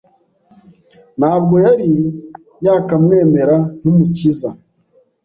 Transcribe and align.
ntabwo 1.19 1.55
yari 1.65 1.89
yakamwemera 2.65 3.55
nk'Umukiza; 3.79 4.49